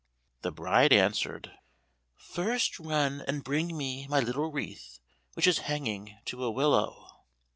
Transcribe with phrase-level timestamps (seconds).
[0.41, 1.51] The bride answered,
[2.15, 4.99] "First run and bring me my little wreath
[5.35, 7.21] which is hanging to a willow."